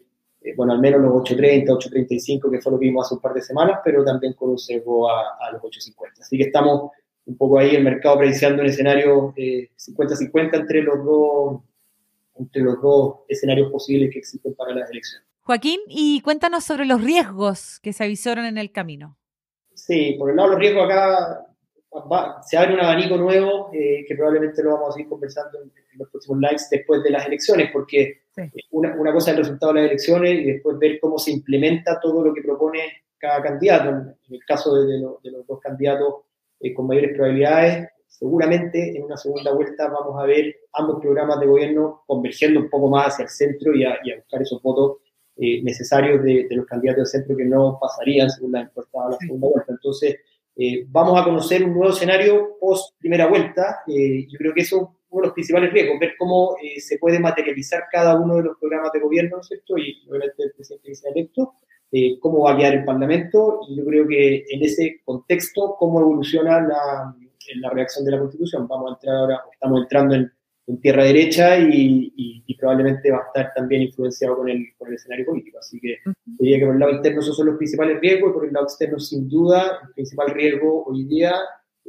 bueno, 0.56 0.72
al 0.72 0.80
menos 0.80 1.00
los 1.00 1.12
830, 1.12 1.72
835, 1.72 2.50
que 2.50 2.60
fue 2.60 2.72
lo 2.72 2.78
que 2.78 2.86
vimos 2.86 3.06
hace 3.06 3.16
un 3.16 3.20
par 3.20 3.34
de 3.34 3.42
semanas, 3.42 3.80
pero 3.84 4.04
también 4.04 4.32
con 4.34 4.50
un 4.50 4.58
sesgo 4.58 5.10
a, 5.10 5.50
los 5.52 5.62
850. 5.62 6.22
Así 6.22 6.38
que 6.38 6.44
estamos 6.44 6.90
un 7.26 7.36
poco 7.36 7.58
ahí 7.58 7.74
el 7.74 7.84
mercado 7.84 8.18
prediciendo 8.18 8.62
un 8.62 8.68
escenario 8.68 9.34
50-50 9.34 10.54
entre 10.54 10.82
los 10.82 11.04
dos 11.04 11.60
entre 12.40 12.62
los 12.62 12.80
dos 12.80 13.16
escenarios 13.28 13.70
posibles 13.70 14.10
que 14.10 14.18
existen 14.18 14.54
para 14.54 14.74
las 14.74 14.90
elecciones. 14.90 15.29
Joaquín, 15.50 15.80
y 15.88 16.20
cuéntanos 16.20 16.62
sobre 16.62 16.86
los 16.86 17.02
riesgos 17.02 17.80
que 17.80 17.92
se 17.92 18.04
avisaron 18.04 18.44
en 18.44 18.56
el 18.56 18.70
camino. 18.70 19.18
Sí, 19.74 20.14
por 20.16 20.30
el 20.30 20.36
lado 20.36 20.50
de 20.50 20.54
los 20.54 20.60
riesgos 20.60 20.84
acá 20.84 21.44
se 22.48 22.56
abre 22.56 22.74
un 22.74 22.78
abanico 22.78 23.16
nuevo 23.16 23.68
eh, 23.72 24.04
que 24.06 24.14
probablemente 24.14 24.62
lo 24.62 24.74
vamos 24.74 24.96
a 24.96 25.00
ir 25.00 25.08
conversando 25.08 25.60
en, 25.60 25.72
los 25.98 26.08
próximos 26.08 26.38
lives 26.38 26.68
después 26.70 27.02
de 27.02 27.10
las 27.10 27.26
elecciones, 27.26 27.68
porque 27.72 28.20
una, 28.70 29.12
cosa 29.12 29.32
es 29.32 29.38
el 29.38 29.42
resultado 29.42 29.72
de 29.72 29.80
las 29.80 29.90
elecciones 29.90 30.38
y 30.38 30.44
después 30.52 30.78
ver 30.78 31.00
cómo 31.00 31.18
se 31.18 31.32
implementa 31.32 31.98
todo 31.98 32.24
lo 32.24 32.32
que 32.32 32.42
propone 32.42 33.02
cada 33.18 33.42
candidato. 33.42 33.88
En, 33.88 34.14
el 34.30 34.44
caso 34.46 34.72
de, 34.76 35.00
los 35.00 35.46
dos 35.48 35.58
candidatos 35.58 36.26
eh, 36.60 36.72
con 36.72 36.86
mayores 36.86 37.10
probabilidades, 37.12 37.88
seguramente 38.06 38.96
en 38.96 39.02
una 39.02 39.16
segunda 39.16 39.52
vuelta 39.52 39.88
vamos 39.88 40.16
a 40.16 40.26
ver 40.26 40.54
ambos 40.74 41.00
programas 41.00 41.40
de 41.40 41.46
gobierno 41.46 42.04
convergiendo 42.06 42.60
un 42.60 42.70
poco 42.70 42.88
más 42.88 43.14
hacia 43.14 43.24
el 43.24 43.30
centro 43.30 43.74
y 43.74 43.84
a 43.84 43.98
buscar 44.16 44.42
esos 44.42 44.62
votos 44.62 44.98
eh, 45.42 45.62
necesarios 45.62 46.22
de, 46.22 46.46
los 46.50 46.66
candidatos 46.66 47.10
del 47.10 47.20
centro 47.20 47.34
que 47.34 47.46
no 47.46 47.78
pasarían 47.80 48.28
según 48.28 48.52
la 48.52 48.60
encuesta 48.60 49.06
a 49.06 49.10
la 49.10 49.16
segunda 49.16 49.48
vuelta. 49.48 49.72
Entonces, 49.72 50.16
eh, 50.54 50.84
vamos 50.88 51.18
a 51.18 51.24
conocer 51.24 51.64
un 51.64 51.72
nuevo 51.72 51.94
escenario 51.94 52.58
post 52.60 52.94
primera 52.98 53.26
vuelta. 53.26 53.80
Eh, 53.86 54.26
yo 54.28 54.36
creo 54.38 54.52
que 54.52 54.60
eso 54.60 54.76
es 54.76 55.06
uno 55.08 55.22
de 55.22 55.26
los 55.28 55.34
principales 55.34 55.72
riesgos, 55.72 55.98
ver 55.98 56.12
cómo 56.18 56.56
se 56.78 56.98
puede 56.98 57.18
materializar 57.18 57.84
cada 57.90 58.20
uno 58.20 58.36
de 58.36 58.42
los 58.42 58.58
programas 58.58 58.92
de 58.92 59.00
gobierno, 59.00 59.42
¿cierto? 59.42 59.78
Y 59.78 60.06
obviamente 60.08 60.42
el 60.44 60.52
presidente 60.52 60.88
que 60.88 60.94
sea 60.94 61.10
electo, 61.10 61.54
cómo 62.20 62.44
va 62.44 62.52
a 62.52 62.56
quedar 62.56 62.74
el 62.74 62.84
Parlamento, 62.84 63.60
y 63.68 63.76
yo 63.76 63.84
creo 63.86 64.06
que 64.06 64.44
en 64.48 64.62
ese 64.62 65.00
contexto, 65.04 65.74
cómo 65.78 66.00
evoluciona 66.00 66.60
la, 66.60 67.16
la 67.56 67.70
redacción 67.70 68.04
de 68.04 68.12
la 68.12 68.18
Constitución. 68.18 68.68
Vamos 68.68 68.90
a 68.90 68.94
entrar 68.94 69.16
ahora, 69.16 69.40
estamos 69.52 69.80
entrando 69.80 70.14
en, 70.14 70.30
tierra 70.78 71.04
derecha 71.04 71.58
y, 71.58 72.10
probablemente 72.58 73.10
va 73.10 73.18
a 73.18 73.26
estar 73.28 73.54
también 73.54 73.80
influenciado 73.80 74.36
con 74.36 74.50
el, 74.50 74.66
con 74.76 74.88
el 74.88 74.94
escenario 74.94 75.24
político. 75.24 75.58
Así 75.58 75.80
que 75.80 75.96
diría 76.26 76.58
que 76.58 76.66
por 76.66 76.74
el 76.74 76.80
lado 76.80 76.92
interno 76.92 77.20
esos 77.20 77.34
son 77.34 77.46
los 77.46 77.56
principales 77.56 77.98
riesgos 78.00 78.30
y 78.30 78.34
por 78.34 78.44
el 78.44 78.52
lado 78.52 78.66
externo, 78.66 78.98
sin 78.98 79.30
duda, 79.30 79.80
el 79.82 79.94
principal 79.94 80.30
riesgo 80.34 80.84
hoy 80.84 81.04
día, 81.04 81.34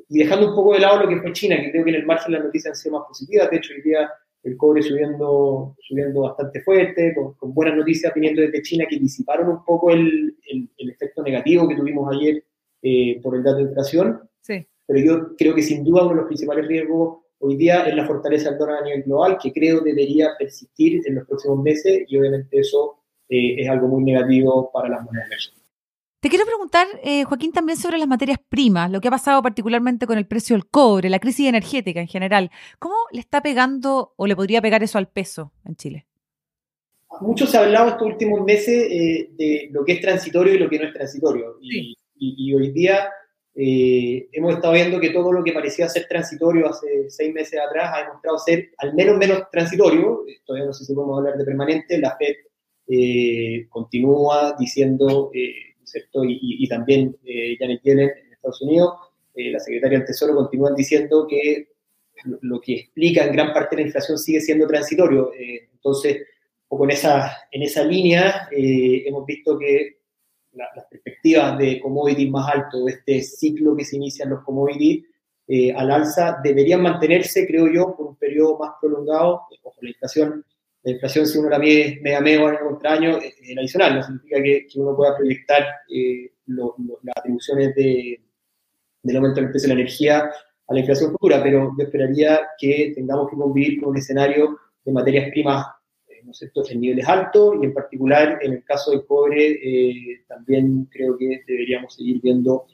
y 0.07 0.19
dejando 0.19 0.50
un 0.50 0.55
poco 0.55 0.73
de 0.73 0.79
lado 0.79 1.03
lo 1.03 1.09
que 1.09 1.19
fue 1.19 1.33
China, 1.33 1.57
que 1.57 1.71
creo 1.71 1.83
que 1.83 1.89
en 1.89 1.97
el 1.97 2.05
margen 2.05 2.31
las 2.31 2.45
noticias 2.45 2.71
han 2.71 2.75
sido 2.75 2.97
más 2.97 3.07
positivas. 3.07 3.51
De 3.51 3.57
hecho, 3.57 3.73
hoy 3.73 3.81
día 3.81 4.09
el 4.43 4.57
cobre 4.57 4.81
subiendo, 4.81 5.75
subiendo 5.81 6.21
bastante 6.21 6.61
fuerte, 6.61 7.13
con, 7.38 7.53
buenas 7.53 7.75
noticias 7.75 8.13
viniendo 8.13 8.41
desde 8.41 8.61
China 8.61 8.85
que 8.89 8.97
disiparon 8.97 9.50
un 9.50 9.65
poco 9.65 9.91
el, 9.91 10.38
el, 10.47 10.89
efecto 10.89 11.21
negativo 11.21 11.67
que 11.67 11.75
tuvimos 11.75 12.11
ayer 12.15 12.43
eh, 12.81 13.19
por 13.21 13.35
el 13.35 13.43
dato 13.43 13.57
de 13.57 13.63
inflación. 13.63 14.21
Sí. 14.39 14.65
Pero 14.88 15.00
yo 15.00 15.35
creo 15.38 15.53
que 15.53 15.61
sin 15.61 15.83
duda 15.83 16.03
uno 16.03 16.11
de 16.11 16.15
los 16.17 16.25
principales 16.27 16.67
riesgos 16.67 17.20
hoy 17.41 17.57
día 17.57 17.83
es 17.83 17.95
la 17.95 18.07
fortaleza 18.07 18.50
del 18.50 18.60
dólar 18.60 18.77
a 18.77 18.86
nivel 18.86 19.03
global, 19.03 19.38
que 19.41 19.51
creo 19.51 19.81
debería 19.81 20.29
persistir 20.38 21.01
en 21.05 21.15
los 21.15 21.27
próximos 21.27 21.62
meses 21.62 22.03
y 22.07 22.17
obviamente 22.17 22.60
eso 22.60 23.00
eh, 23.29 23.55
es 23.57 23.69
algo 23.69 23.88
muy 23.88 24.03
negativo 24.03 24.71
para 24.71 24.89
las 24.89 25.03
monedas 25.03 25.51
te 26.21 26.29
quiero 26.29 26.45
preguntar, 26.45 26.86
eh, 27.03 27.24
Joaquín, 27.24 27.51
también 27.51 27.79
sobre 27.79 27.98
las 27.98 28.07
materias 28.07 28.38
primas, 28.48 28.91
lo 28.91 29.01
que 29.01 29.07
ha 29.07 29.12
pasado 29.12 29.41
particularmente 29.41 30.05
con 30.05 30.19
el 30.19 30.27
precio 30.27 30.55
del 30.55 30.67
cobre, 30.67 31.10
la 31.10 31.17
crisis 31.17 31.48
energética 31.48 32.00
en 32.00 32.07
general. 32.07 32.51
¿Cómo 32.77 32.93
le 33.12 33.19
está 33.19 33.41
pegando 33.41 34.13
o 34.17 34.27
le 34.27 34.36
podría 34.36 34.62
pegar 34.62 34.83
eso 34.83 35.00
al 35.00 35.07
peso 35.07 35.51
en 35.65 35.75
Chile? 35.75 36.05
Mucho 37.21 37.48
se 37.48 37.57
ha 37.57 37.62
hablado 37.62 37.89
estos 37.89 38.07
últimos 38.07 38.43
meses 38.43 38.88
eh, 38.91 39.31
de 39.36 39.69
lo 39.71 39.83
que 39.83 39.93
es 39.93 40.01
transitorio 40.01 40.53
y 40.53 40.60
lo 40.60 40.69
que 40.69 40.77
no 40.77 40.86
es 40.86 40.93
transitorio. 40.93 41.57
Y, 41.60 42.53
hoy 42.53 42.71
día 42.71 43.10
eh, 43.55 44.29
hemos 44.31 44.55
estado 44.55 44.74
viendo 44.74 45.00
que 45.00 45.10
todo 45.10 45.31
lo 45.31 45.43
que 45.43 45.51
parecía 45.51 45.89
ser 45.89 46.08
transitorio 46.08 46.70
hace 46.70 47.10
seis 47.10 47.34
meses 47.34 47.60
atrás 47.60 47.91
ha 47.93 48.03
demostrado 48.03 48.38
ser 48.39 48.72
al 48.77 48.93
menos 48.93 49.17
menos 49.17 49.43
transitorio. 49.51 50.24
Todavía 50.46 50.67
no 50.67 50.74
sé 50.74 50.86
si 50.86 50.93
podemos 50.93 51.20
hablar 51.20 51.38
de 51.38 51.46
permanente. 51.46 51.98
La 52.00 52.17
FED 52.17 53.67
continúa 53.70 54.55
diciendo 54.60 55.31
y, 55.34 56.67
también 56.67 57.17
eh, 57.25 57.58
Janet 57.60 57.81
Yellen 57.84 58.10
en 58.10 58.34
Estados 58.34 58.62
Unidos, 58.62 58.93
eh, 59.36 59.51
la 59.51 59.60
secretaria 59.60 59.98
del 59.98 60.08
Tesoro, 60.08 60.36
continúan 60.36 60.75
diciendo 60.75 61.25
que 61.27 61.70
lo, 62.41 62.60
que 62.62 62.74
explica 62.74 63.25
en 63.25 63.34
gran 63.34 63.53
parte 63.53 63.75
la 63.75 63.84
inflación 63.84 64.17
sigue 64.17 64.41
siendo 64.41 64.67
transitorio. 64.67 65.34
Eh, 65.34 65.70
entonces, 65.74 66.17
un 66.17 66.67
poco 66.67 66.84
en 66.86 66.91
esa, 66.91 67.38
en 67.51 67.63
esa 67.63 67.84
línea, 67.84 68.50
eh, 68.51 69.03
hemos 69.05 69.25
visto 69.25 69.58
que 69.58 70.00
las 70.53 70.86
perspectivas 70.89 71.58
de 71.58 71.79
commodities 71.79 72.29
más 72.29 72.53
alto, 72.53 72.88
este 72.88 73.22
ciclo 73.22 73.75
que 73.75 73.86
se 73.86 73.96
inicia 73.96 74.24
en 74.24 74.31
los 74.31 74.43
commodities, 74.43 75.05
al 75.75 75.91
alza 75.91 76.39
deberían 76.43 76.81
mantenerse, 76.81 77.46
creo 77.46 77.67
yo, 77.67 77.96
por 77.96 78.08
un 78.08 78.15
periodo 78.15 78.58
más 78.58 78.72
prolongado. 78.79 79.41
Ojo, 79.63 79.75
la 79.81 79.89
inflación 79.89 80.46
la 80.84 80.91
inflación, 80.93 81.27
si 81.27 81.38
uno 81.38 81.50
la 81.50 81.60
mide 81.60 82.00
mega 82.01 82.22
medio 82.22 82.48
año 82.48 82.60
contra 82.67 82.93
año, 82.93 83.17
es, 83.17 83.36
adicional, 83.58 83.96
no 83.96 84.03
significa 84.03 84.41
que, 84.41 84.67
uno 84.75 84.96
pueda 84.96 85.15
proyectar 85.15 85.63
eh, 85.93 86.31
las 86.48 87.17
atribuciones 87.17 87.75
de, 87.75 88.20
del 89.03 89.15
aumento 89.15 89.41
del 89.41 89.51
precio 89.51 89.70
de 89.70 89.75
la 89.75 89.81
energía 89.81 90.31
a 90.67 90.74
la 90.74 90.79
inflación 90.79 91.12
futura, 91.12 91.43
pero 91.43 91.72
yo 91.77 91.84
esperaría 91.84 92.41
que 92.58 92.93
tengamos 92.96 93.29
que 93.29 93.36
convivir 93.36 93.79
con 93.79 93.89
un 93.89 93.98
escenario 93.98 94.58
de 94.84 94.91
materias 94.91 95.29
primas 95.29 95.67
eh, 96.21 96.51
¿no 96.55 96.63
en 96.69 96.81
niveles 96.81 97.07
altos 97.07 97.55
y 97.61 97.65
en 97.65 97.73
particular 97.73 98.39
en 98.41 98.53
el 98.53 98.63
caso 98.63 98.91
del 98.91 99.05
cobre 99.05 99.59
eh, 99.61 100.21
también 100.27 100.87
creo 100.91 101.17
que 101.17 101.41
deberíamos 101.47 101.95
seguir 101.95 102.21
viendo 102.21 102.65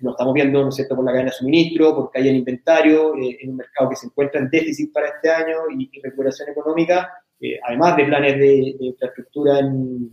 lo 0.00 0.12
estamos 0.12 0.32
viendo, 0.32 0.62
¿no 0.62 0.70
es 0.70 0.76
cierto?, 0.76 0.96
por 0.96 1.04
la 1.04 1.12
cadena 1.12 1.30
de 1.30 1.36
suministro, 1.36 1.94
porque 1.94 2.20
hay 2.20 2.28
el 2.28 2.36
inventario, 2.36 3.12
en 3.16 3.50
un 3.50 3.56
mercado 3.56 3.90
que 3.90 3.96
se 3.96 4.06
encuentra 4.06 4.40
en 4.40 4.48
déficit 4.48 4.90
para 4.94 5.08
este 5.08 5.28
año 5.28 5.56
y, 5.76 5.90
y 5.92 6.00
recuperación 6.00 6.48
económica, 6.48 7.20
eh, 7.40 7.58
además 7.66 7.96
de 7.96 8.04
planes 8.04 8.38
de, 8.38 8.76
infraestructura 8.80 9.60
en, 9.60 10.10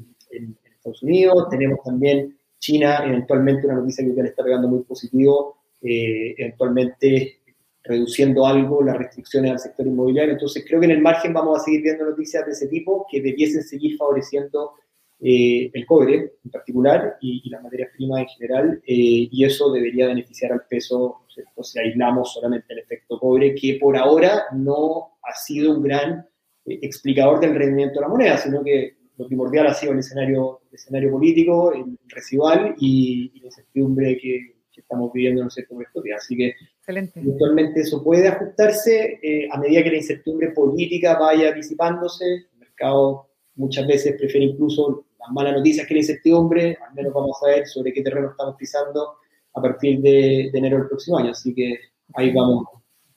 Estados 0.64 1.04
Unidos, 1.04 1.50
tenemos 1.50 1.80
también 1.84 2.38
China, 2.60 3.04
eventualmente 3.06 3.66
una 3.66 3.76
noticia 3.76 4.06
que 4.06 4.24
le 4.24 4.30
está 4.30 4.44
pegando 4.44 4.68
muy 4.68 4.84
positivo, 4.84 5.58
eh, 5.82 6.34
eventualmente 6.38 7.40
reduciendo 7.88 8.46
algo 8.46 8.84
las 8.84 8.98
restricciones 8.98 9.52
al 9.52 9.60
sector 9.60 9.88
inmobiliario. 9.88 10.34
Entonces 10.34 10.64
creo 10.68 10.80
que 10.80 10.86
en 10.86 10.92
el 10.92 11.02
margen 11.02 11.34
vamos 11.34 11.60
a 11.60 11.64
seguir 11.64 11.82
viendo 11.82 12.06
noticias 12.06 12.46
de 12.46 12.52
ese 12.52 12.68
tipo 12.68 13.06
que 13.10 13.22
debiesen 13.22 13.64
seguir 13.64 13.98
favoreciendo 13.98 14.74
eh, 15.20 15.72
el 15.74 15.86
cobre 15.86 16.34
en 16.44 16.52
particular 16.52 17.18
y, 17.22 17.50
las 17.50 17.64
materias 17.64 17.90
primas 17.96 18.22
en 18.22 18.28
general, 18.28 18.82
y 18.86 19.44
eso 19.44 19.72
debería 19.72 20.08
beneficiar 20.08 20.52
al 20.52 20.66
peso 20.70 21.22
si 21.62 21.80
aislamos 21.80 22.34
solamente 22.34 22.74
el 22.74 22.80
efecto 22.80 23.20
cobre, 23.20 23.56
que 23.56 23.78
por 23.80 23.98
ahora 23.98 24.46
no 24.54 25.18
ha 25.24 25.34
sido 25.34 25.76
un 25.76 25.84
gran 25.84 26.28
explicador 26.66 27.40
del 27.40 27.56
rendimiento 27.56 27.96
de 27.96 28.02
la 28.02 28.10
moneda, 28.10 28.38
sino 28.38 28.64
que 28.64 28.98
lo 29.18 29.28
primordial 29.28 29.68
ha 29.68 29.74
sido 29.74 29.94
el 29.94 30.00
escenario, 30.00 30.62
escenario 30.72 31.12
político, 31.12 31.74
el 31.74 31.98
residual 32.08 32.76
y, 32.80 33.40
la 33.40 33.48
incertidumbre 33.48 34.18
que, 34.18 34.57
estamos 34.82 35.12
viviendo 35.14 35.42
en 35.42 35.46
los 35.46 35.54
sectores 35.54 35.88
días. 36.04 36.24
Así 36.24 36.38
que 36.38 36.54
eventualmente 36.86 37.82
eso 37.82 38.04
puede 38.04 38.28
ajustarse 38.28 39.20
eh, 39.22 39.48
a 39.52 39.58
medida 39.60 39.84
que 39.84 39.92
la 39.92 39.98
incertidumbre 39.98 40.52
política 40.52 41.18
vaya 41.18 41.52
disipándose. 41.52 42.26
El 42.26 42.60
mercado 42.60 43.30
muchas 43.56 43.88
veces 43.88 44.16
prefiere 44.18 44.48
incluso 44.48 45.06
las 45.20 45.30
malas 45.32 45.54
noticias 45.54 45.88
que 45.88 45.94
la 45.94 46.00
incertidumbre, 46.00 46.78
al 46.88 46.94
menos 46.94 47.14
vamos 47.14 47.38
a 47.44 47.48
ver 47.48 47.68
sobre 47.68 47.94
qué 47.94 48.02
terreno 48.02 48.32
estamos 48.32 48.56
pisando 48.58 49.18
a 49.54 49.62
partir 49.62 50.00
de, 50.02 50.50
enero 50.54 50.78
del 50.78 50.88
próximo 50.88 51.18
año. 51.18 51.32
Así 51.32 51.54
que 51.54 51.80
ahí 52.14 52.34
vamos 52.34 52.66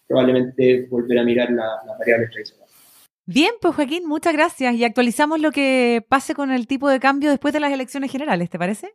probablemente 0.07 0.87
volver 0.91 1.19
a 1.19 1.25
mirar 1.25 1.51
la, 1.51 1.83
la 1.87 1.97
variable 1.97 2.29
tradicional. 2.29 2.67
Bien, 3.27 3.53
pues 3.61 3.77
Joaquín, 3.77 4.09
muchas 4.09 4.33
gracias. 4.33 4.75
Y 4.75 4.83
actualizamos 4.83 5.39
lo 5.41 5.53
que 5.53 6.05
pase 6.09 6.35
con 6.35 6.51
el 6.51 6.67
tipo 6.67 6.89
de 6.89 6.99
cambio 6.99 7.31
después 7.31 7.55
de 7.55 7.61
las 7.61 7.73
elecciones 7.73 8.11
generales, 8.11 8.51
¿te 8.51 8.59
parece? 8.59 8.93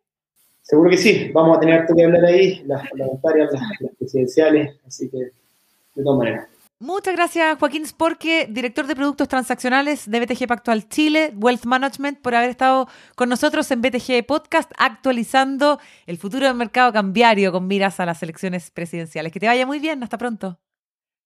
Seguro 0.66 0.90
que 0.90 0.98
sí. 0.98 1.30
Vamos 1.32 1.58
a 1.58 1.60
tener 1.60 1.82
harto 1.82 1.96
que 1.96 2.04
hablar 2.04 2.26
ahí, 2.26 2.64
las 2.66 2.90
parlamentarias, 2.90 3.52
las, 3.54 3.96
presidenciales, 3.98 4.76
así 4.86 5.10
que 5.10 5.18
de 5.18 6.04
todas 6.04 6.18
maneras. 6.18 6.48
Muchas 6.80 7.16
gracias, 7.16 7.58
Joaquín 7.58 7.86
Sporque, 7.86 8.48
director 8.50 8.86
de 8.86 8.96
productos 8.96 9.28
transaccionales 9.30 10.10
de 10.10 10.20
BTG 10.20 10.48
Pactual 10.48 10.90
Chile, 10.90 11.34
Wealth 11.38 11.66
Management, 11.66 12.20
por 12.20 12.36
haber 12.36 12.50
estado 12.50 12.88
con 13.16 13.30
nosotros 13.30 13.70
en 13.72 13.82
BTG 13.82 14.26
Podcast 14.26 14.72
actualizando 14.78 15.80
el 16.06 16.18
futuro 16.18 16.48
del 16.48 16.56
mercado 16.56 16.92
cambiario 16.92 17.52
con 17.52 17.68
miras 17.68 18.00
a 18.00 18.06
las 18.06 18.22
elecciones 18.24 18.72
presidenciales. 18.72 19.32
Que 19.32 19.40
te 19.40 19.48
vaya 19.48 19.66
muy 19.66 19.80
bien, 19.80 20.04
hasta 20.04 20.18
pronto. 20.18 20.60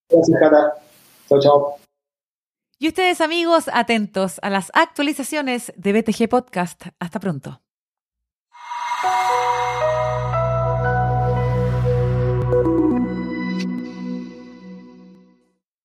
Gracias, 0.10 0.40
Cata. 0.40 0.74
Chao, 1.30 1.40
chao. 1.40 1.76
Y 2.78 2.90
ustedes 2.90 3.22
amigos, 3.22 3.70
atentos 3.74 4.40
a 4.42 4.50
las 4.50 4.70
actualizaciones 4.74 5.74
de 5.78 5.94
BTG 5.94 6.30
Podcast. 6.30 6.88
Hasta 7.00 7.20
pronto. 7.20 7.62